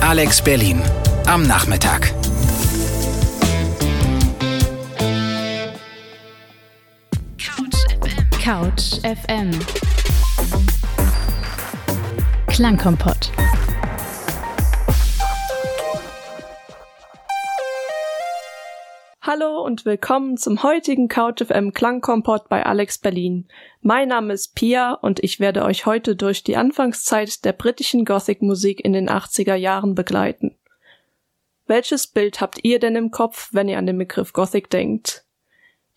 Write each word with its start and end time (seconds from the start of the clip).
Alex 0.00 0.40
Berlin 0.42 0.80
am 1.26 1.46
Nachmittag. 1.46 2.12
Couch 8.42 9.00
FM. 9.02 9.50
Klangkompott. 12.46 13.30
Hallo 19.30 19.60
und 19.62 19.84
willkommen 19.84 20.38
zum 20.38 20.62
heutigen 20.62 21.08
Couch 21.08 21.42
FM 21.42 21.74
Klangkompott 21.74 22.48
bei 22.48 22.64
Alex 22.64 22.96
Berlin. 22.96 23.46
Mein 23.82 24.08
Name 24.08 24.32
ist 24.32 24.54
Pia 24.54 24.94
und 24.94 25.22
ich 25.22 25.38
werde 25.38 25.66
euch 25.66 25.84
heute 25.84 26.16
durch 26.16 26.44
die 26.44 26.56
Anfangszeit 26.56 27.44
der 27.44 27.52
britischen 27.52 28.06
Gothic 28.06 28.40
Musik 28.40 28.82
in 28.82 28.94
den 28.94 29.10
80er 29.10 29.54
Jahren 29.54 29.94
begleiten. 29.94 30.56
Welches 31.66 32.06
Bild 32.06 32.40
habt 32.40 32.60
ihr 32.62 32.78
denn 32.78 32.96
im 32.96 33.10
Kopf, 33.10 33.50
wenn 33.52 33.68
ihr 33.68 33.76
an 33.76 33.84
den 33.84 33.98
Begriff 33.98 34.32
Gothic 34.32 34.70
denkt? 34.70 35.26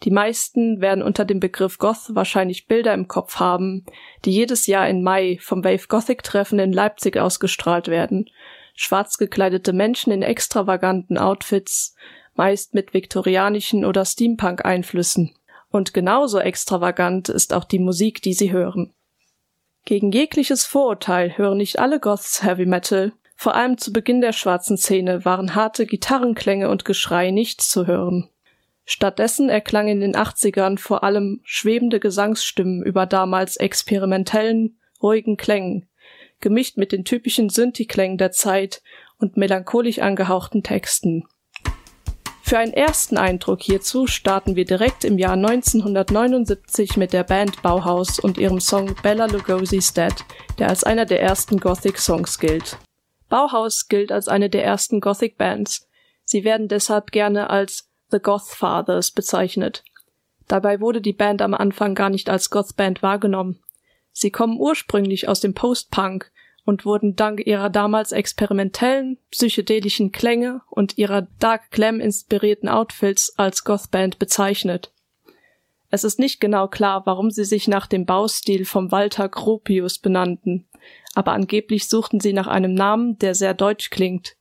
Die 0.03 0.11
meisten 0.11 0.81
werden 0.81 1.01
unter 1.01 1.23
dem 1.23 1.39
Begriff 1.39 1.77
Goth 1.77 2.13
wahrscheinlich 2.13 2.67
Bilder 2.67 2.93
im 2.93 3.07
Kopf 3.07 3.37
haben, 3.37 3.85
die 4.25 4.31
jedes 4.31 4.67
Jahr 4.67 4.89
im 4.89 5.03
Mai 5.03 5.37
vom 5.39 5.63
Wave 5.63 5.87
Gothic 5.87 6.23
Treffen 6.23 6.59
in 6.59 6.73
Leipzig 6.73 7.15
ausgestrahlt 7.15 7.87
werden. 7.87 8.29
Schwarz 8.75 9.17
gekleidete 9.17 9.71
Menschen 9.71 10.11
in 10.11 10.21
extravaganten 10.21 11.17
Outfits, 11.17 11.95
meist 12.35 12.73
mit 12.73 12.93
viktorianischen 12.93 13.85
oder 13.85 14.05
Steampunk-Einflüssen. 14.05 15.33
Und 15.69 15.93
genauso 15.93 16.39
extravagant 16.39 17.29
ist 17.29 17.53
auch 17.53 17.63
die 17.63 17.79
Musik, 17.79 18.21
die 18.21 18.33
sie 18.33 18.51
hören. 18.51 18.93
Gegen 19.85 20.11
jegliches 20.11 20.65
Vorurteil 20.65 21.37
hören 21.37 21.57
nicht 21.57 21.79
alle 21.79 21.99
Goths 21.99 22.43
Heavy 22.43 22.65
Metal. 22.65 23.13
Vor 23.35 23.55
allem 23.55 23.77
zu 23.77 23.91
Beginn 23.91 24.21
der 24.21 24.33
schwarzen 24.33 24.77
Szene 24.77 25.25
waren 25.25 25.55
harte 25.55 25.85
Gitarrenklänge 25.85 26.69
und 26.69 26.85
Geschrei 26.85 27.31
nicht 27.31 27.61
zu 27.61 27.87
hören. 27.87 28.29
Stattdessen 28.85 29.49
erklang 29.49 29.87
in 29.87 29.99
den 29.99 30.15
80ern 30.15 30.77
vor 30.77 31.03
allem 31.03 31.39
schwebende 31.43 31.99
Gesangsstimmen 31.99 32.83
über 32.83 33.05
damals 33.05 33.57
experimentellen, 33.57 34.77
ruhigen 35.01 35.37
Klängen, 35.37 35.87
gemischt 36.39 36.77
mit 36.77 36.91
den 36.91 37.05
typischen 37.05 37.49
Synthi-Klängen 37.49 38.17
der 38.17 38.31
Zeit 38.31 38.81
und 39.17 39.37
melancholisch 39.37 39.99
angehauchten 39.99 40.61
Texten. 40.61 41.25
Für 42.51 42.57
einen 42.57 42.73
ersten 42.73 43.17
Eindruck 43.17 43.61
hierzu 43.61 44.07
starten 44.07 44.57
wir 44.57 44.65
direkt 44.65 45.05
im 45.05 45.17
Jahr 45.17 45.35
1979 45.35 46.97
mit 46.97 47.13
der 47.13 47.23
Band 47.23 47.61
Bauhaus 47.61 48.19
und 48.19 48.37
ihrem 48.37 48.59
Song 48.59 48.93
Bella 49.01 49.27
Lugosi's 49.27 49.93
Dead, 49.93 50.13
der 50.59 50.67
als 50.67 50.83
einer 50.83 51.05
der 51.05 51.21
ersten 51.21 51.61
Gothic-Songs 51.61 52.39
gilt. 52.39 52.77
Bauhaus 53.29 53.87
gilt 53.87 54.11
als 54.11 54.27
eine 54.27 54.49
der 54.49 54.65
ersten 54.65 54.99
Gothic-Bands. 54.99 55.87
Sie 56.25 56.43
werden 56.43 56.67
deshalb 56.67 57.13
gerne 57.13 57.49
als 57.49 57.89
The 58.09 58.19
Goth 58.19 58.49
Fathers 58.49 59.11
bezeichnet. 59.11 59.85
Dabei 60.49 60.81
wurde 60.81 60.99
die 60.99 61.13
Band 61.13 61.41
am 61.41 61.53
Anfang 61.53 61.95
gar 61.95 62.09
nicht 62.09 62.29
als 62.29 62.49
Goth-Band 62.49 63.01
wahrgenommen. 63.01 63.63
Sie 64.11 64.29
kommen 64.29 64.59
ursprünglich 64.59 65.29
aus 65.29 65.39
dem 65.39 65.53
Post-Punk 65.53 66.29
und 66.71 66.85
wurden 66.85 67.17
dank 67.17 67.45
ihrer 67.45 67.69
damals 67.69 68.13
experimentellen, 68.13 69.17
psychedelischen 69.29 70.13
Klänge 70.13 70.61
und 70.69 70.97
ihrer 70.97 71.27
Dark 71.37 71.69
Glam 71.69 71.99
inspirierten 71.99 72.69
Outfits 72.69 73.37
als 73.37 73.65
Gothband 73.65 74.19
bezeichnet. 74.19 74.93
Es 75.89 76.05
ist 76.05 76.17
nicht 76.17 76.39
genau 76.39 76.69
klar, 76.69 77.05
warum 77.05 77.29
sie 77.29 77.43
sich 77.43 77.67
nach 77.67 77.87
dem 77.87 78.05
Baustil 78.05 78.63
vom 78.63 78.89
Walter 78.89 79.27
Gropius 79.27 79.99
benannten, 79.99 80.65
aber 81.13 81.33
angeblich 81.33 81.89
suchten 81.89 82.21
sie 82.21 82.31
nach 82.31 82.47
einem 82.47 82.73
Namen, 82.73 83.19
der 83.19 83.35
sehr 83.35 83.53
deutsch 83.53 83.89
klingt. 83.89 84.37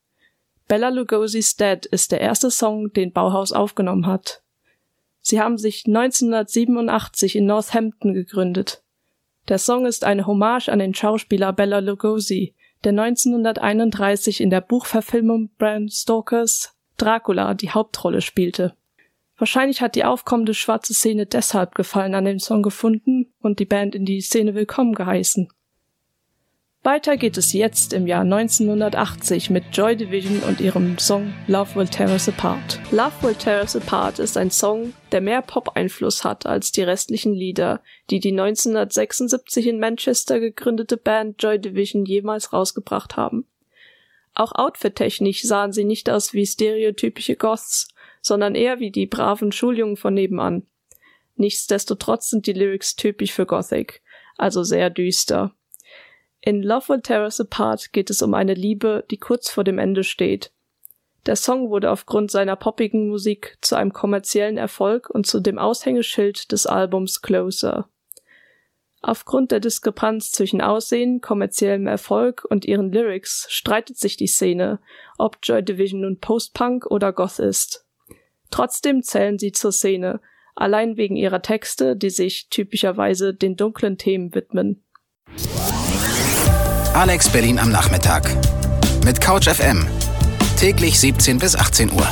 Bella 0.69 0.91
Lugosi's 0.91 1.56
Dead 1.56 1.84
ist 1.84 2.12
der 2.12 2.20
erste 2.20 2.53
Song, 2.53 2.92
den 2.92 3.11
Bauhaus 3.11 3.51
aufgenommen 3.51 4.06
hat. 4.06 4.41
Sie 5.20 5.41
haben 5.41 5.58
sich 5.58 5.85
1987 5.85 7.35
in 7.35 7.47
Northampton 7.47 8.14
gegründet. 8.14 8.85
Der 9.50 9.58
Song 9.58 9.84
ist 9.84 10.05
eine 10.05 10.28
Hommage 10.28 10.68
an 10.68 10.78
den 10.78 10.94
Schauspieler 10.94 11.52
Bela 11.52 11.80
Lugosi, 11.80 12.55
der 12.84 12.90
1931 12.90 14.40
in 14.40 14.48
der 14.48 14.61
Buchverfilmung 14.61 15.50
Bram 15.58 15.88
Stokers 15.88 16.77
Dracula 16.96 17.55
die 17.55 17.70
Hauptrolle 17.70 18.20
spielte. 18.20 18.77
Wahrscheinlich 19.36 19.83
hat 19.83 19.96
die 19.96 20.05
aufkommende 20.05 20.55
schwarze 20.55 20.94
Szene 20.94 21.27
deshalb 21.27 21.74
Gefallen 21.74 22.14
an 22.14 22.27
dem 22.27 22.38
Song 22.38 22.62
gefunden 22.62 23.34
und 23.40 23.58
die 23.58 23.64
Band 23.64 23.96
in 23.96 24.05
die 24.05 24.20
Szene 24.20 24.55
willkommen 24.55 24.94
geheißen. 24.94 25.48
Weiter 26.83 27.18
geht 27.18 27.36
es 27.36 27.52
jetzt 27.52 27.92
im 27.92 28.07
Jahr 28.07 28.23
1980 28.23 29.51
mit 29.51 29.64
Joy 29.70 29.96
Division 29.96 30.39
und 30.41 30.63
ihrem 30.63 30.96
Song 30.96 31.35
Love 31.46 31.74
Will 31.74 31.86
Tear 31.86 32.08
Us 32.08 32.27
Apart. 32.27 32.80
Love 32.91 33.13
Will 33.20 33.35
Tear 33.35 33.61
Us 33.61 33.77
Apart 33.77 34.18
ist 34.18 34.39
ein 34.39 34.51
Song, 34.51 34.95
der 35.13 35.20
mehr 35.20 35.42
Pop-Einfluss 35.42 36.24
hat 36.24 36.46
als 36.46 36.73
die 36.73 36.80
restlichen 36.80 37.35
Lieder, 37.35 37.83
die 38.08 38.18
die 38.18 38.30
1976 38.30 39.67
in 39.67 39.79
Manchester 39.79 40.41
gegründete 40.41 40.96
Band 40.96 41.42
Joy 41.42 41.58
Division 41.58 42.07
jemals 42.07 42.55
rausgebracht 42.55 43.14
haben. 43.14 43.47
Auch 44.33 44.52
outfit-technisch 44.52 45.42
sahen 45.42 45.73
sie 45.73 45.85
nicht 45.85 46.08
aus 46.08 46.33
wie 46.33 46.47
stereotypische 46.47 47.36
Goths, 47.36 47.89
sondern 48.23 48.55
eher 48.55 48.80
wie 48.80 48.91
die 48.91 49.07
braven 49.07 49.52
Schuljungen 49.52 49.98
von 49.98 50.14
nebenan. 50.14 50.67
Nichtsdestotrotz 51.36 52.30
sind 52.30 52.47
die 52.47 52.55
Lyrics 52.55 52.97
typisch 52.97 53.33
für 53.35 53.45
Gothic, 53.45 54.01
also 54.39 54.62
sehr 54.62 54.89
düster. 54.89 55.55
In 56.42 56.62
Love 56.62 56.89
Will 56.89 57.01
Tear 57.02 57.24
Us 57.24 57.40
Apart 57.40 57.92
geht 57.92 58.08
es 58.08 58.23
um 58.23 58.33
eine 58.33 58.55
Liebe, 58.55 59.05
die 59.11 59.18
kurz 59.18 59.51
vor 59.51 59.62
dem 59.62 59.78
Ende 59.78 60.05
steht. 60.05 60.52
Der 61.27 61.36
Song 61.36 61.68
wurde 61.68 61.90
aufgrund 61.90 62.30
seiner 62.30 62.56
poppigen 62.56 63.08
Musik 63.08 63.58
zu 63.61 63.77
einem 63.77 63.92
kommerziellen 63.92 64.56
Erfolg 64.56 65.11
und 65.11 65.27
zu 65.27 65.40
dem 65.40 65.58
Aushängeschild 65.58 66.50
des 66.50 66.67
Albums 66.67 67.20
Closer. 67.20 67.90
Aufgrund 69.02 69.50
der 69.50 69.61
Diskrepanz 69.61 70.33
zwischen 70.33 70.61
Aussehen, 70.62 71.20
kommerziellem 71.20 71.86
Erfolg 71.86 72.46
und 72.48 72.64
ihren 72.64 72.90
Lyrics 72.90 73.46
streitet 73.50 73.98
sich 73.98 74.17
die 74.17 74.27
Szene, 74.27 74.79
ob 75.18 75.39
Joy 75.42 75.62
Division 75.62 76.02
nun 76.02 76.18
Post-Punk 76.20 76.86
oder 76.86 77.12
Goth 77.12 77.39
ist. 77.39 77.86
Trotzdem 78.50 79.02
zählen 79.02 79.39
sie 79.39 79.52
zur 79.52 79.73
Szene, 79.73 80.20
allein 80.55 80.96
wegen 80.96 81.17
ihrer 81.17 81.40
Texte, 81.42 81.96
die 81.96 82.11
sich 82.11 82.48
typischerweise 82.48 83.34
den 83.34 83.56
dunklen 83.56 83.96
Themen 83.96 84.34
widmen. 84.34 84.83
Alex 86.92 87.30
Berlin 87.30 87.61
am 87.61 87.70
Nachmittag. 87.70 88.28
Mit 89.05 89.20
Couch 89.20 89.48
FM. 89.48 89.86
Täglich 90.58 90.98
17 90.98 91.39
bis 91.39 91.55
18 91.55 91.92
Uhr. 91.92 92.06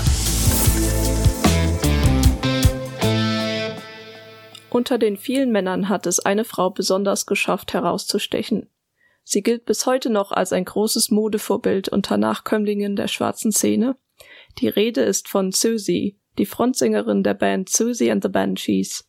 Unter 4.71 4.99
den 4.99 5.17
vielen 5.17 5.50
Männern 5.50 5.88
hat 5.88 6.06
es 6.06 6.21
eine 6.21 6.44
Frau 6.44 6.71
besonders 6.71 7.27
geschafft 7.27 7.75
herauszustechen. 7.75 8.71
Sie 9.25 9.43
gilt 9.43 9.65
bis 9.65 9.84
heute 9.84 10.11
noch 10.11 10.31
als 10.31 10.53
ein 10.53 10.65
großes 10.65 11.11
Modevorbild 11.11 11.88
unter 11.88 12.17
Nachkömmlingen 12.17 12.94
der 12.94 13.09
schwarzen 13.09 13.50
Szene. 13.50 13.97
Die 14.61 14.69
Rede 14.69 15.00
ist 15.00 15.28
von 15.28 15.50
Susie, 15.50 16.21
die 16.38 16.47
Frontsängerin 16.47 17.25
der 17.25 17.34
Band 17.34 17.69
Susie 17.69 18.12
and 18.12 18.22
the 18.22 18.31
Banshees. 18.31 19.09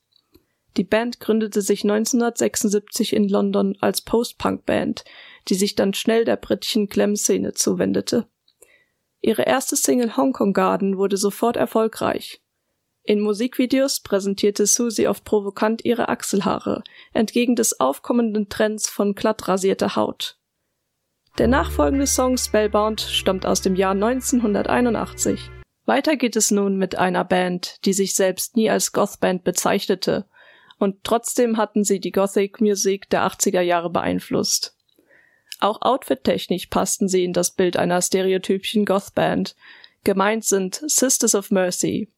Die 0.77 0.83
Band 0.83 1.19
gründete 1.19 1.61
sich 1.61 1.83
1976 1.83 3.13
in 3.13 3.27
London 3.27 3.75
als 3.81 4.01
Post-Punk-Band, 4.01 5.03
die 5.47 5.55
sich 5.55 5.75
dann 5.75 5.93
schnell 5.93 6.25
der 6.25 6.35
britischen 6.35 6.87
Glam-Szene 6.87 7.53
zuwendete. 7.53 8.27
Ihre 9.21 9.43
erste 9.43 9.75
Single 9.75 10.15
Hong 10.17 10.33
Kong 10.33 10.53
Garden 10.53 10.97
wurde 10.97 11.17
sofort 11.17 11.57
erfolgreich. 11.57 12.41
In 13.03 13.21
Musikvideos 13.21 14.01
präsentierte 14.01 14.65
Susie 14.65 15.07
oft 15.07 15.23
provokant 15.23 15.83
ihre 15.83 16.09
Achselhaare, 16.09 16.83
entgegen 17.13 17.55
des 17.55 17.79
aufkommenden 17.79 18.49
Trends 18.49 18.89
von 18.89 19.15
glatt 19.15 19.47
rasierter 19.47 19.95
Haut. 19.95 20.37
Der 21.37 21.47
nachfolgende 21.47 22.05
Song 22.05 22.37
Spellbound 22.37 23.01
stammt 23.01 23.45
aus 23.45 23.61
dem 23.61 23.75
Jahr 23.75 23.91
1981. 23.91 25.49
Weiter 25.85 26.17
geht 26.17 26.35
es 26.35 26.51
nun 26.51 26.77
mit 26.77 26.97
einer 26.97 27.23
Band, 27.23 27.83
die 27.85 27.93
sich 27.93 28.13
selbst 28.13 28.55
nie 28.55 28.69
als 28.69 28.91
Goth-Band 28.91 29.43
bezeichnete, 29.43 30.27
und 30.77 31.03
trotzdem 31.03 31.57
hatten 31.57 31.83
sie 31.83 31.99
die 31.99 32.11
Gothic-Musik 32.11 33.09
der 33.09 33.25
80er 33.25 33.61
Jahre 33.61 33.89
beeinflusst. 33.89 34.77
Auch 35.59 35.81
outfit-technisch 35.81 36.67
passten 36.67 37.07
sie 37.07 37.23
in 37.23 37.33
das 37.33 37.51
Bild 37.51 37.77
einer 37.77 38.01
stereotypischen 38.01 38.85
Goth-Band. 38.85 39.55
Gemeint 40.03 40.45
sind 40.45 40.81
Sisters 40.85 41.35
of 41.35 41.51
Mercy. 41.51 42.09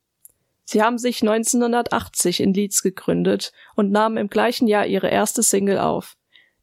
Sie 0.63 0.81
haben 0.81 0.99
sich 0.99 1.21
1980 1.21 2.39
in 2.39 2.53
Leeds 2.53 2.83
gegründet 2.83 3.51
und 3.75 3.91
nahmen 3.91 4.17
im 4.17 4.29
gleichen 4.29 4.67
Jahr 4.67 4.85
ihre 4.85 5.09
erste 5.09 5.43
Single 5.43 5.79
auf. 5.79 6.15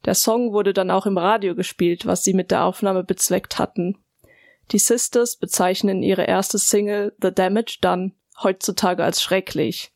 Der 0.05 0.15
Song 0.15 0.53
wurde 0.53 0.73
dann 0.73 0.89
auch 0.89 1.05
im 1.05 1.17
Radio 1.17 1.53
gespielt, 1.53 2.05
was 2.05 2.23
sie 2.23 2.33
mit 2.33 2.51
der 2.51 2.63
Aufnahme 2.63 3.03
bezweckt 3.03 3.59
hatten. 3.59 3.97
Die 4.71 4.79
Sisters 4.79 5.35
bezeichnen 5.35 6.01
ihre 6.01 6.23
erste 6.23 6.57
Single 6.57 7.13
The 7.21 7.33
Damage 7.33 7.79
Done 7.81 8.13
heutzutage 8.41 9.03
als 9.03 9.21
schrecklich. 9.21 9.91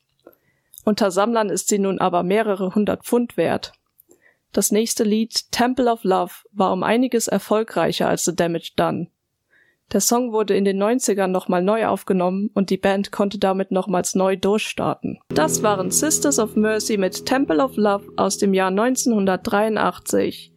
Unter 0.83 1.11
Sammlern 1.11 1.49
ist 1.49 1.69
sie 1.69 1.79
nun 1.79 1.99
aber 1.99 2.23
mehrere 2.23 2.75
hundert 2.75 3.05
Pfund 3.05 3.37
wert. 3.37 3.71
Das 4.53 4.71
nächste 4.71 5.03
Lied 5.03 5.51
Temple 5.51 5.91
of 5.91 6.03
Love 6.03 6.31
war 6.51 6.71
um 6.71 6.83
einiges 6.83 7.27
erfolgreicher 7.27 8.07
als 8.07 8.23
The 8.23 8.35
Damage 8.35 8.73
Done. 8.75 9.07
Der 9.91 9.99
Song 9.99 10.31
wurde 10.31 10.55
in 10.55 10.63
den 10.63 10.81
90ern 10.81 11.27
nochmal 11.27 11.63
neu 11.63 11.87
aufgenommen 11.87 12.51
und 12.53 12.69
die 12.69 12.77
Band 12.77 13.11
konnte 13.11 13.39
damit 13.39 13.71
nochmals 13.71 14.13
neu 14.13 14.37
durchstarten. 14.37 15.19
Das 15.29 15.63
waren 15.63 15.89
Sisters 15.89 16.37
of 16.37 16.55
Mercy 16.55 16.97
mit 16.97 17.25
Temple 17.25 17.63
of 17.63 17.75
Love 17.77 18.07
aus 18.15 18.37
dem 18.37 18.53
Jahr 18.53 18.69
1983. 18.69 20.53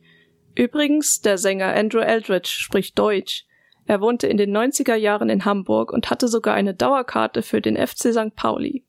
Übrigens, 0.55 1.23
der 1.23 1.39
Sänger 1.39 1.75
Andrew 1.75 2.01
Eldridge 2.01 2.51
spricht 2.51 2.99
Deutsch. 2.99 3.47
Er 3.87 4.01
wohnte 4.03 4.27
in 4.27 4.37
den 4.37 4.55
90er 4.55 4.95
Jahren 4.95 5.31
in 5.31 5.45
Hamburg 5.47 5.93
und 5.93 6.11
hatte 6.11 6.29
sogar 6.29 6.55
eine 6.55 6.75
Dauerkarte 6.75 7.43
für 7.43 7.63
den 7.63 7.77
FC 7.77 8.13
St. 8.13 8.35
Pauli. 8.37 8.85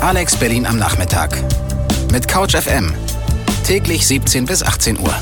Alex 0.00 0.36
Berlin 0.36 0.66
am 0.66 0.78
Nachmittag. 0.78 1.42
Mit 2.10 2.26
Couch 2.26 2.56
FM. 2.56 2.94
Täglich 3.66 4.06
17 4.06 4.46
bis 4.46 4.62
18 4.62 4.98
Uhr. 4.98 5.14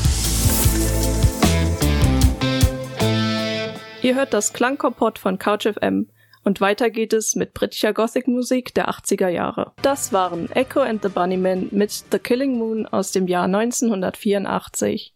Ihr 4.01 4.15
hört 4.15 4.33
das 4.33 4.53
Klangkompott 4.53 5.19
von 5.19 5.37
CouchFM 5.37 6.07
und 6.45 6.61
weiter 6.61 6.89
geht 6.89 7.11
es 7.11 7.35
mit 7.35 7.53
britischer 7.53 7.91
Gothic-Musik 7.91 8.73
der 8.73 8.89
80er 8.89 9.27
Jahre. 9.27 9.73
Das 9.81 10.13
waren 10.13 10.49
Echo 10.53 10.79
and 10.79 11.03
the 11.03 11.09
Bunnymen 11.09 11.67
mit 11.71 11.91
The 12.09 12.19
Killing 12.19 12.57
Moon 12.57 12.85
aus 12.85 13.11
dem 13.11 13.27
Jahr 13.27 13.45
1984. 13.45 15.13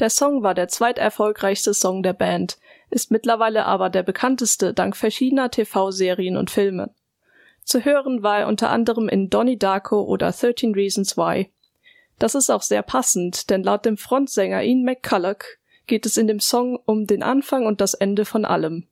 Der 0.00 0.10
Song 0.10 0.42
war 0.42 0.54
der 0.54 0.66
zweiterfolgreichste 0.66 1.74
Song 1.74 2.02
der 2.02 2.12
Band, 2.12 2.58
ist 2.90 3.12
mittlerweile 3.12 3.66
aber 3.66 3.88
der 3.88 4.02
bekannteste 4.02 4.74
dank 4.74 4.96
verschiedener 4.96 5.50
TV-Serien 5.52 6.36
und 6.36 6.50
Filme. 6.50 6.90
Zu 7.68 7.84
hören 7.84 8.22
war 8.22 8.38
er 8.38 8.46
unter 8.46 8.70
anderem 8.70 9.10
in 9.10 9.28
Donnie 9.28 9.58
Darko 9.58 10.00
oder 10.00 10.32
13 10.32 10.72
Reasons 10.72 11.18
Why. 11.18 11.52
Das 12.18 12.34
ist 12.34 12.48
auch 12.48 12.62
sehr 12.62 12.80
passend, 12.80 13.50
denn 13.50 13.62
laut 13.62 13.84
dem 13.84 13.98
Frontsänger 13.98 14.62
Ian 14.62 14.84
McCulloch 14.84 15.44
geht 15.86 16.06
es 16.06 16.16
in 16.16 16.28
dem 16.28 16.40
Song 16.40 16.78
um 16.86 17.06
den 17.06 17.22
Anfang 17.22 17.66
und 17.66 17.82
das 17.82 17.92
Ende 17.92 18.24
von 18.24 18.46
allem. 18.46 18.88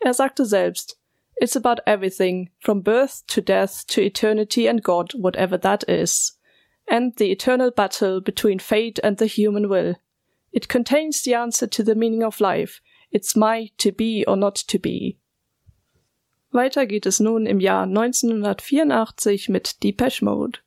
Er 0.00 0.12
sagte 0.12 0.44
selbst, 0.44 1.00
It's 1.36 1.56
about 1.56 1.80
everything, 1.86 2.50
from 2.58 2.82
birth 2.82 3.26
to 3.26 3.40
death 3.40 3.86
to 3.86 4.02
eternity 4.02 4.68
and 4.68 4.84
God, 4.84 5.14
whatever 5.14 5.58
that 5.58 5.82
is. 5.84 6.38
And 6.86 7.16
the 7.16 7.32
eternal 7.32 7.70
battle 7.70 8.20
between 8.20 8.60
fate 8.60 9.02
and 9.02 9.18
the 9.18 9.26
human 9.26 9.70
will. 9.70 9.96
It 10.52 10.68
contains 10.68 11.22
the 11.22 11.36
answer 11.36 11.66
to 11.66 11.82
the 11.82 11.94
meaning 11.94 12.22
of 12.22 12.38
life. 12.38 12.82
It's 13.10 13.34
my 13.34 13.70
to 13.78 13.92
be 13.92 14.26
or 14.26 14.36
not 14.36 14.56
to 14.56 14.78
be. 14.78 15.16
Weiter 16.50 16.86
geht 16.86 17.06
es 17.06 17.20
nun 17.20 17.44
im 17.46 17.60
Jahr 17.60 17.82
1984 17.84 19.48
mit 19.48 19.82
Depeche 19.82 20.24
Mode. 20.24 20.60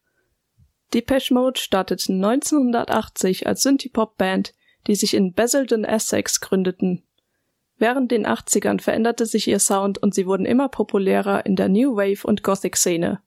Depeche 0.93 1.33
Mode 1.33 1.59
startete 1.59 2.13
1980 2.13 3.47
als 3.47 3.63
Synthie-Pop-Band, 3.63 4.53
die 4.87 4.95
sich 4.95 5.13
in 5.13 5.33
Basildon, 5.33 5.83
Essex 5.83 6.39
gründeten. 6.41 7.03
Während 7.77 8.11
den 8.11 8.27
80ern 8.27 8.79
veränderte 8.79 9.25
sich 9.25 9.47
ihr 9.47 9.59
Sound 9.59 9.97
und 9.97 10.13
sie 10.13 10.27
wurden 10.27 10.45
immer 10.45 10.69
populärer 10.69 11.45
in 11.45 11.55
der 11.55 11.69
New 11.69 11.95
Wave 11.95 12.27
und 12.27 12.43
Gothic-Szene. 12.43 13.21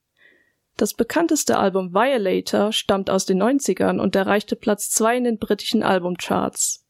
Das 0.77 0.93
bekannteste 0.93 1.57
Album 1.57 1.93
Violator 1.93 2.71
stammt 2.71 3.09
aus 3.09 3.25
den 3.25 3.41
90ern 3.41 3.99
und 3.99 4.15
erreichte 4.15 4.55
Platz 4.55 4.89
2 4.91 5.17
in 5.17 5.23
den 5.25 5.39
britischen 5.39 5.83
Albumcharts. 5.83 6.85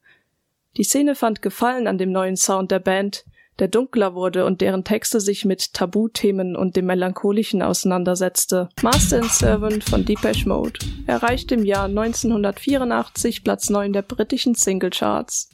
Die 0.76 0.84
Szene 0.84 1.14
fand 1.14 1.42
Gefallen 1.42 1.86
an 1.86 1.98
dem 1.98 2.12
neuen 2.12 2.36
Sound 2.36 2.70
der 2.70 2.80
Band, 2.80 3.24
der 3.58 3.68
dunkler 3.68 4.14
wurde 4.14 4.44
und 4.44 4.60
deren 4.60 4.84
Texte 4.84 5.20
sich 5.20 5.44
mit 5.44 5.72
Tabuthemen 5.72 6.56
und 6.56 6.76
dem 6.76 6.86
Melancholischen 6.86 7.62
auseinandersetzte. 7.62 8.68
Master 8.82 9.22
and 9.22 9.30
Servant 9.30 9.84
von 9.84 10.04
Depeche 10.04 10.48
Mode 10.48 10.78
erreichte 11.06 11.54
im 11.54 11.64
Jahr 11.64 11.86
1984 11.86 13.44
Platz 13.44 13.70
9 13.70 13.92
der 13.92 14.02
britischen 14.02 14.54
Singlecharts. 14.54 15.50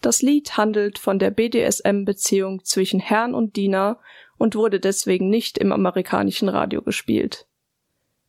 Das 0.00 0.22
Lied 0.22 0.56
handelt 0.56 0.98
von 0.98 1.18
der 1.18 1.30
BDSM-Beziehung 1.30 2.64
zwischen 2.64 3.00
Herrn 3.00 3.34
und 3.34 3.56
Diener 3.56 3.98
und 4.38 4.54
wurde 4.54 4.78
deswegen 4.78 5.30
nicht 5.30 5.58
im 5.58 5.72
amerikanischen 5.72 6.48
Radio 6.48 6.82
gespielt. 6.82 7.46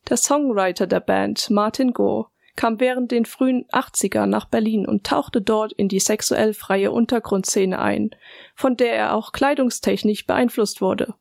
Der 0.09 0.17
Songwriter 0.17 0.87
der 0.87 1.01
Band, 1.01 1.49
Martin 1.49 1.91
Gore, 1.91 2.27
kam 2.57 2.81
während 2.81 3.11
den 3.11 3.23
frühen 3.23 3.65
80er 3.71 4.25
nach 4.25 4.45
Berlin 4.45 4.85
und 4.85 5.05
tauchte 5.05 5.41
dort 5.41 5.71
in 5.71 5.87
die 5.87 6.01
sexuell 6.01 6.53
freie 6.53 6.91
Untergrundszene 6.91 7.79
ein, 7.79 8.09
von 8.55 8.75
der 8.75 8.93
er 8.93 9.15
auch 9.15 9.31
kleidungstechnisch 9.31 10.25
beeinflusst 10.25 10.81
wurde. 10.81 11.13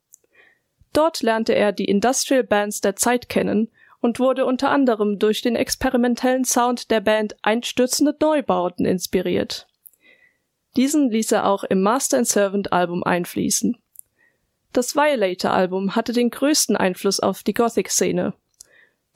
Dort 0.93 1.23
lernte 1.23 1.55
er 1.55 1.71
die 1.73 1.85
Industrial 1.85 2.43
Bands 2.43 2.81
der 2.81 2.97
Zeit 2.97 3.29
kennen 3.29 3.71
und 4.01 4.19
wurde 4.19 4.47
unter 4.47 4.71
anderem 4.71 5.19
durch 5.19 5.43
den 5.43 5.55
experimentellen 5.55 6.45
Sound 6.45 6.91
der 6.91 7.01
Band 7.01 7.37
Einstürzende 7.43 8.17
Neubauten 8.19 8.87
inspiriert. 8.87 9.69
Diesen 10.77 11.11
ließ 11.11 11.33
er 11.33 11.47
auch 11.47 11.65
im 11.65 11.83
Master 11.83 12.19
and 12.19 12.27
Servant 12.27 12.73
Album 12.73 13.03
einfließen. 13.05 13.77
Das 14.73 14.95
Violator 14.95 15.53
Album 15.53 15.97
hatte 15.97 16.13
den 16.13 16.31
größten 16.31 16.77
Einfluss 16.77 17.21
auf 17.21 17.43
die 17.43 17.55
Gothic-Szene 17.55 18.35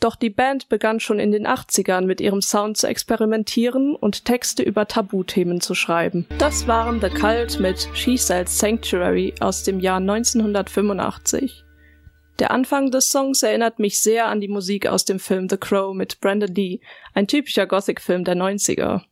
doch 0.00 0.16
die 0.16 0.30
Band 0.30 0.68
begann 0.68 0.98
schon 0.98 1.20
in 1.20 1.30
den 1.30 1.46
80ern 1.46 2.06
mit 2.06 2.20
ihrem 2.20 2.42
Sound 2.42 2.76
zu 2.76 2.86
experimentieren 2.86 3.94
und 3.94 4.24
Texte 4.24 4.62
über 4.62 4.88
Tabuthemen 4.88 5.60
zu 5.60 5.74
schreiben. 5.74 6.26
Das 6.38 6.66
waren 6.66 7.00
The 7.00 7.10
Cult 7.10 7.60
mit 7.60 7.88
She 7.92 8.16
Sells 8.16 8.58
Sanctuary 8.58 9.34
aus 9.40 9.62
dem 9.62 9.78
Jahr 9.78 9.98
1985. 9.98 11.64
Der 12.38 12.50
Anfang 12.50 12.90
des 12.90 13.10
Songs 13.10 13.42
erinnert 13.42 13.78
mich 13.78 14.00
sehr 14.00 14.26
an 14.26 14.40
die 14.40 14.48
Musik 14.48 14.86
aus 14.86 15.04
dem 15.04 15.20
Film 15.20 15.48
The 15.50 15.58
Crow 15.58 15.94
mit 15.94 16.20
Brandon 16.20 16.54
Lee, 16.54 16.80
ein 17.12 17.26
typischer 17.26 17.66
Gothic-Film 17.66 18.24
der 18.24 18.34
90er. 18.34 19.02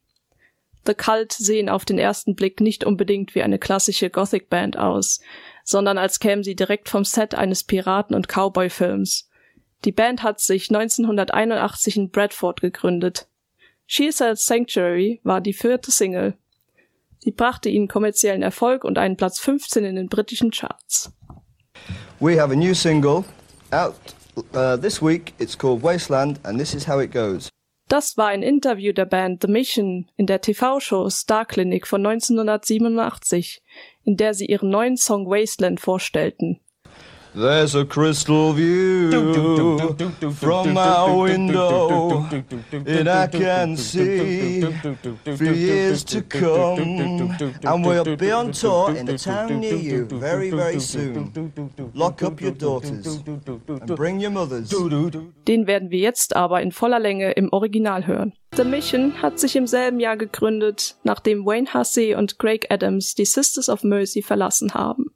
The 0.87 0.95
Cult 0.95 1.33
sehen 1.33 1.69
auf 1.69 1.85
den 1.85 1.99
ersten 1.99 2.35
Blick 2.35 2.63
nicht 2.63 2.85
unbedingt 2.85 3.35
wie 3.35 3.43
eine 3.43 3.59
klassische 3.59 4.09
Gothic-Band 4.09 4.79
aus, 4.79 5.21
sondern 5.63 5.99
als 5.99 6.19
kämen 6.19 6.43
sie 6.43 6.57
direkt 6.57 6.89
vom 6.89 7.05
Set 7.05 7.35
eines 7.35 7.65
Piraten- 7.65 8.15
und 8.15 8.29
Cowboy-Films. 8.29 9.28
Die 9.85 9.93
Band 9.93 10.23
hat 10.23 10.41
sich 10.41 10.71
1981 10.71 11.97
in 11.97 12.11
Bradford 12.11 12.61
gegründet. 12.61 13.29
She 13.87 14.11
Sells 14.11 14.45
Sanctuary 14.45 15.21
war 15.23 15.41
die 15.41 15.53
vierte 15.53 15.91
Single. 15.91 16.37
Sie 17.21 17.31
brachte 17.31 17.69
ihnen 17.69 17.89
kommerziellen 17.89 18.43
Erfolg 18.43 18.85
und 18.85 18.99
einen 18.99 19.17
Platz 19.17 19.39
15 19.39 19.85
in 19.85 19.97
den 19.97 20.09
britischen 20.09 20.51
Charts. 20.51 21.13
We 22.21 22.41
have 22.41 22.53
a 22.53 22.57
new 22.57 22.75
single 22.75 23.25
out 23.71 23.95
uh, 24.55 24.77
this 24.77 25.01
week. 25.03 25.33
It's 25.39 25.57
called 25.57 25.83
Wasteland 25.83 26.39
and 26.45 26.59
this 26.59 26.75
is 26.75 26.87
how 26.87 27.01
it 27.01 27.13
goes. 27.13 27.49
Das 27.89 28.19
war 28.19 28.27
ein 28.27 28.43
Interview 28.43 28.93
der 28.93 29.07
Band 29.07 29.41
The 29.41 29.49
Mission 29.49 30.11
in 30.17 30.27
der 30.27 30.43
TV-Show 30.43 31.09
Star 31.09 31.47
Clinic 31.47 31.87
von 31.87 32.05
1987, 32.05 33.63
in 34.05 34.19
der 34.19 34.35
sie 34.35 34.45
ihren 34.45 34.69
neuen 34.69 34.99
Song 34.99 35.27
Wasteland 35.27 35.81
vorstellten. 35.81 36.61
There's 37.35 37.75
a 37.75 37.85
crystal 37.85 38.53
view 38.53 39.11
from 40.33 40.75
my 40.75 41.11
window, 41.11 42.27
and 42.73 43.09
I 43.09 43.27
can 43.27 43.77
see 43.77 44.63
for 44.63 45.45
years 45.45 46.05
to 46.05 46.23
come. 46.23 47.37
And 47.65 47.85
we'll 47.85 48.17
be 48.17 48.33
on 48.33 48.53
tour 48.53 48.95
in 48.95 49.09
a 49.09 49.19
town 49.19 49.61
near 49.61 49.77
you 49.77 50.07
very, 50.07 50.51
very 50.51 50.81
soon. 50.81 51.53
Lock 51.95 52.23
up 52.23 52.41
your 52.41 52.53
daughters 52.53 53.21
and 53.27 53.97
bring 53.97 54.21
your 54.21 54.31
mothers. 54.31 54.71
Den 55.47 55.67
werden 55.67 55.91
wir 55.91 56.01
jetzt 56.01 56.35
aber 56.35 56.63
in 56.63 56.73
voller 56.73 56.99
Länge 56.99 57.33
im 57.33 57.53
Original 57.53 58.07
hören. 58.07 58.33
The 58.57 58.65
Mission 58.65 59.23
hat 59.23 59.39
sich 59.39 59.55
im 59.57 59.67
selben 59.67 60.01
Jahr 60.01 60.17
gegründet, 60.17 60.97
nachdem 61.05 61.45
Wayne 61.45 61.73
Hussey 61.75 62.15
und 62.15 62.39
Craig 62.39 62.67
Adams 62.71 63.15
die 63.15 63.27
Sisters 63.27 63.69
of 63.69 63.85
Mercy 63.85 64.23
verlassen 64.23 64.75
haben. 64.75 65.07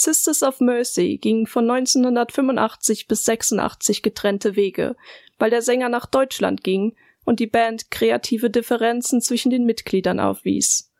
Sisters 0.00 0.44
of 0.44 0.60
Mercy 0.60 1.18
gingen 1.18 1.48
von 1.48 1.68
1985 1.68 3.08
bis 3.08 3.24
86 3.24 4.00
getrennte 4.04 4.54
Wege, 4.54 4.94
weil 5.38 5.50
der 5.50 5.60
Sänger 5.60 5.88
nach 5.88 6.06
Deutschland 6.06 6.62
ging 6.62 6.94
und 7.24 7.40
die 7.40 7.48
Band 7.48 7.90
kreative 7.90 8.48
Differenzen 8.48 9.20
zwischen 9.20 9.50
den 9.50 9.64
Mitgliedern 9.64 10.20
aufwies. 10.20 10.92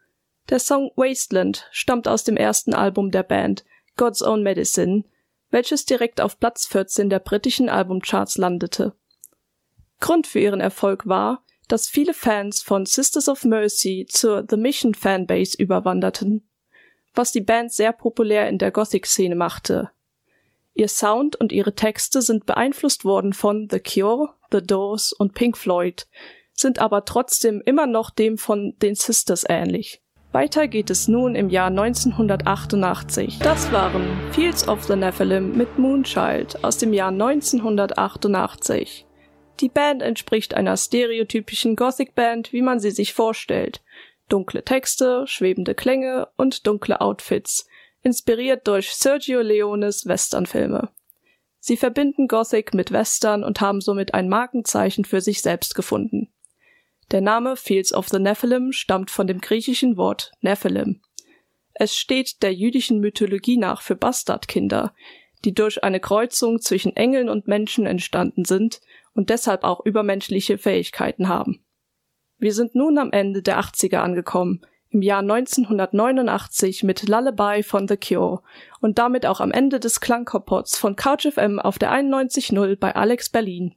Der 0.48 0.58
Song 0.58 0.90
Wasteland 0.96 1.68
stammt 1.70 2.08
aus 2.08 2.24
dem 2.24 2.36
ersten 2.36 2.74
Album 2.74 3.12
der 3.12 3.22
Band, 3.22 3.64
God's 3.96 4.20
Own 4.20 4.42
Medicine, 4.42 5.04
welches 5.50 5.84
direkt 5.84 6.20
auf 6.20 6.40
Platz 6.40 6.66
14 6.66 7.08
der 7.08 7.20
britischen 7.20 7.68
Albumcharts 7.68 8.36
landete. 8.36 8.96
Grund 10.00 10.26
für 10.26 10.40
ihren 10.40 10.60
Erfolg 10.60 11.06
war, 11.06 11.44
dass 11.68 11.86
viele 11.86 12.14
Fans 12.14 12.62
von 12.62 12.84
Sisters 12.84 13.28
of 13.28 13.44
Mercy 13.44 14.06
zur 14.08 14.44
The 14.50 14.56
Mission 14.56 14.94
Fanbase 14.94 15.56
überwanderten 15.56 16.47
was 17.18 17.32
die 17.32 17.40
Band 17.42 17.72
sehr 17.72 17.92
populär 17.92 18.48
in 18.48 18.58
der 18.58 18.70
Gothic-Szene 18.70 19.34
machte. 19.34 19.90
Ihr 20.72 20.88
Sound 20.88 21.34
und 21.34 21.50
ihre 21.50 21.74
Texte 21.74 22.22
sind 22.22 22.46
beeinflusst 22.46 23.04
worden 23.04 23.32
von 23.32 23.68
The 23.68 23.80
Cure, 23.80 24.30
The 24.52 24.62
Doors 24.62 25.12
und 25.12 25.34
Pink 25.34 25.58
Floyd, 25.58 26.06
sind 26.52 26.78
aber 26.78 27.04
trotzdem 27.04 27.60
immer 27.66 27.88
noch 27.88 28.10
dem 28.10 28.38
von 28.38 28.74
den 28.80 28.94
Sisters 28.94 29.44
ähnlich. 29.48 30.00
Weiter 30.30 30.68
geht 30.68 30.90
es 30.90 31.08
nun 31.08 31.34
im 31.34 31.50
Jahr 31.50 31.68
1988. 31.68 33.40
Das 33.40 33.72
waren 33.72 34.06
Fields 34.32 34.68
of 34.68 34.84
the 34.84 34.94
Nephilim 34.94 35.56
mit 35.56 35.76
Moonchild 35.76 36.62
aus 36.62 36.78
dem 36.78 36.92
Jahr 36.92 37.10
1988. 37.10 39.06
Die 39.58 39.68
Band 39.68 40.02
entspricht 40.02 40.54
einer 40.54 40.76
stereotypischen 40.76 41.74
Gothic-Band, 41.74 42.52
wie 42.52 42.62
man 42.62 42.78
sie 42.78 42.92
sich 42.92 43.12
vorstellt. 43.12 43.82
Dunkle 44.28 44.64
Texte, 44.64 45.26
schwebende 45.26 45.74
Klänge 45.74 46.28
und 46.36 46.66
dunkle 46.66 47.00
Outfits, 47.00 47.66
inspiriert 48.02 48.66
durch 48.66 48.94
Sergio 48.94 49.40
Leones 49.40 50.06
Westernfilme. 50.06 50.90
Sie 51.60 51.76
verbinden 51.76 52.28
Gothic 52.28 52.72
mit 52.74 52.92
Western 52.92 53.42
und 53.42 53.60
haben 53.60 53.80
somit 53.80 54.14
ein 54.14 54.28
Markenzeichen 54.28 55.04
für 55.04 55.20
sich 55.20 55.42
selbst 55.42 55.74
gefunden. 55.74 56.32
Der 57.10 57.20
Name 57.20 57.56
Fields 57.56 57.92
of 57.92 58.08
the 58.08 58.18
Nephilim 58.18 58.72
stammt 58.72 59.10
von 59.10 59.26
dem 59.26 59.40
griechischen 59.40 59.96
Wort 59.96 60.32
Nephilim. 60.40 61.00
Es 61.74 61.96
steht 61.96 62.42
der 62.42 62.52
jüdischen 62.52 63.00
Mythologie 63.00 63.56
nach 63.56 63.82
für 63.82 63.96
Bastardkinder, 63.96 64.94
die 65.44 65.54
durch 65.54 65.84
eine 65.84 66.00
Kreuzung 66.00 66.60
zwischen 66.60 66.96
Engeln 66.96 67.28
und 67.28 67.48
Menschen 67.48 67.86
entstanden 67.86 68.44
sind 68.44 68.80
und 69.14 69.30
deshalb 69.30 69.64
auch 69.64 69.84
übermenschliche 69.84 70.58
Fähigkeiten 70.58 71.28
haben. 71.28 71.64
Wir 72.38 72.54
sind 72.54 72.74
nun 72.74 72.98
am 72.98 73.10
Ende 73.10 73.42
der 73.42 73.58
80er 73.58 73.96
angekommen, 73.96 74.60
im 74.90 75.02
Jahr 75.02 75.20
1989 75.20 76.84
mit 76.84 77.08
Lullaby 77.08 77.62
von 77.62 77.88
The 77.88 77.96
Cure 77.96 78.42
und 78.80 78.98
damit 78.98 79.26
auch 79.26 79.40
am 79.40 79.50
Ende 79.50 79.80
des 79.80 80.00
Klangkompots 80.00 80.78
von 80.78 80.96
CouchFM 80.96 81.58
auf 81.58 81.78
der 81.78 81.92
91.0 81.92 82.76
bei 82.76 82.94
Alex 82.94 83.28
Berlin. 83.28 83.74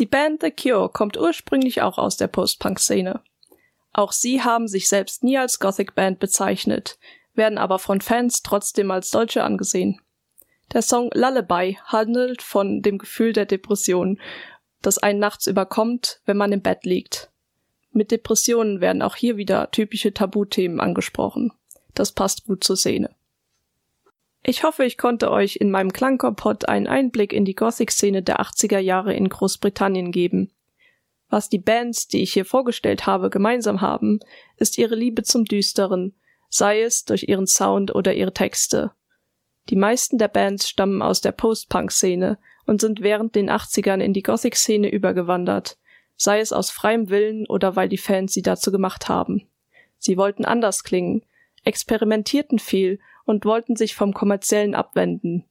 Die 0.00 0.06
Band 0.06 0.42
The 0.42 0.50
Cure 0.50 0.90
kommt 0.90 1.16
ursprünglich 1.16 1.82
auch 1.82 1.98
aus 1.98 2.16
der 2.16 2.26
Post-Punk-Szene. 2.26 3.20
Auch 3.92 4.10
sie 4.10 4.42
haben 4.42 4.66
sich 4.66 4.88
selbst 4.88 5.22
nie 5.22 5.38
als 5.38 5.60
Gothic-Band 5.60 6.18
bezeichnet, 6.18 6.98
werden 7.34 7.58
aber 7.58 7.78
von 7.78 8.00
Fans 8.00 8.42
trotzdem 8.42 8.90
als 8.90 9.10
solche 9.10 9.44
angesehen. 9.44 10.00
Der 10.72 10.82
Song 10.82 11.10
Lullaby 11.14 11.78
handelt 11.84 12.42
von 12.42 12.82
dem 12.82 12.98
Gefühl 12.98 13.32
der 13.32 13.46
Depression, 13.46 14.20
das 14.82 14.98
einen 14.98 15.20
nachts 15.20 15.46
überkommt, 15.46 16.20
wenn 16.26 16.36
man 16.36 16.50
im 16.50 16.60
Bett 16.60 16.84
liegt. 16.84 17.30
Mit 17.94 18.10
Depressionen 18.10 18.80
werden 18.80 19.02
auch 19.02 19.14
hier 19.14 19.36
wieder 19.36 19.70
typische 19.70 20.12
Tabuthemen 20.12 20.80
angesprochen. 20.80 21.52
Das 21.94 22.10
passt 22.10 22.44
gut 22.44 22.64
zur 22.64 22.76
Szene. 22.76 23.14
Ich 24.42 24.64
hoffe, 24.64 24.84
ich 24.84 24.98
konnte 24.98 25.30
euch 25.30 25.56
in 25.56 25.70
meinem 25.70 25.92
Klangkompott 25.92 26.68
einen 26.68 26.88
Einblick 26.88 27.32
in 27.32 27.44
die 27.44 27.54
Gothic-Szene 27.54 28.24
der 28.24 28.40
80er 28.40 28.80
Jahre 28.80 29.14
in 29.14 29.28
Großbritannien 29.28 30.10
geben. 30.10 30.50
Was 31.30 31.48
die 31.48 31.60
Bands, 31.60 32.08
die 32.08 32.20
ich 32.22 32.32
hier 32.32 32.44
vorgestellt 32.44 33.06
habe, 33.06 33.30
gemeinsam 33.30 33.80
haben, 33.80 34.18
ist 34.56 34.76
ihre 34.76 34.96
Liebe 34.96 35.22
zum 35.22 35.44
Düsteren, 35.44 36.16
sei 36.50 36.82
es 36.82 37.04
durch 37.04 37.28
ihren 37.28 37.46
Sound 37.46 37.94
oder 37.94 38.12
ihre 38.12 38.34
Texte. 38.34 38.90
Die 39.70 39.76
meisten 39.76 40.18
der 40.18 40.28
Bands 40.28 40.68
stammen 40.68 41.00
aus 41.00 41.20
der 41.20 41.32
Post-Punk-Szene 41.32 42.38
und 42.66 42.80
sind 42.80 43.02
während 43.02 43.36
den 43.36 43.48
80ern 43.48 44.00
in 44.00 44.12
die 44.12 44.22
Gothic-Szene 44.22 44.90
übergewandert, 44.90 45.78
sei 46.16 46.40
es 46.40 46.52
aus 46.52 46.70
freiem 46.70 47.10
Willen 47.10 47.46
oder 47.46 47.76
weil 47.76 47.88
die 47.88 47.98
Fans 47.98 48.32
sie 48.32 48.42
dazu 48.42 48.70
gemacht 48.70 49.08
haben. 49.08 49.48
Sie 49.98 50.16
wollten 50.16 50.44
anders 50.44 50.84
klingen, 50.84 51.24
experimentierten 51.64 52.58
viel 52.58 52.98
und 53.24 53.44
wollten 53.44 53.76
sich 53.76 53.94
vom 53.94 54.12
kommerziellen 54.12 54.74
abwenden, 54.74 55.44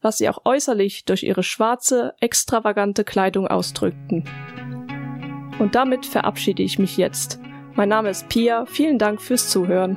was 0.00 0.18
sie 0.18 0.28
auch 0.28 0.44
äußerlich 0.44 1.04
durch 1.04 1.22
ihre 1.22 1.42
schwarze, 1.42 2.14
extravagante 2.20 3.04
Kleidung 3.04 3.48
ausdrückten. 3.48 4.24
Und 5.58 5.74
damit 5.74 6.04
verabschiede 6.04 6.62
ich 6.62 6.78
mich 6.78 6.96
jetzt. 6.96 7.38
Mein 7.74 7.88
Name 7.88 8.10
ist 8.10 8.28
Pia, 8.28 8.66
vielen 8.66 8.98
Dank 8.98 9.22
fürs 9.22 9.50
Zuhören. 9.50 9.92